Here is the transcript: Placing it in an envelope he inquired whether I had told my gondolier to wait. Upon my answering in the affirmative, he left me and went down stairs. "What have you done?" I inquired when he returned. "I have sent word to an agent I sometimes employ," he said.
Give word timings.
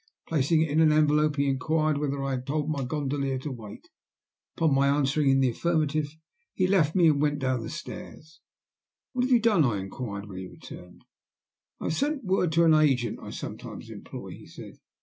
Placing 0.27 0.63
it 0.63 0.69
in 0.71 0.79
an 0.81 0.91
envelope 0.91 1.35
he 1.35 1.45
inquired 1.47 1.99
whether 1.99 2.23
I 2.23 2.31
had 2.31 2.47
told 2.47 2.67
my 2.71 2.83
gondolier 2.83 3.37
to 3.37 3.51
wait. 3.51 3.87
Upon 4.57 4.73
my 4.73 4.87
answering 4.87 5.29
in 5.29 5.41
the 5.41 5.51
affirmative, 5.51 6.09
he 6.55 6.65
left 6.65 6.95
me 6.95 7.09
and 7.11 7.21
went 7.21 7.37
down 7.37 7.69
stairs. 7.69 8.39
"What 9.13 9.25
have 9.25 9.31
you 9.31 9.39
done?" 9.39 9.63
I 9.63 9.77
inquired 9.77 10.27
when 10.27 10.39
he 10.39 10.47
returned. 10.47 11.05
"I 11.79 11.83
have 11.83 11.93
sent 11.93 12.23
word 12.23 12.51
to 12.53 12.63
an 12.65 12.73
agent 12.73 13.19
I 13.21 13.29
sometimes 13.29 13.91
employ," 13.91 14.31
he 14.31 14.47
said. 14.47 14.77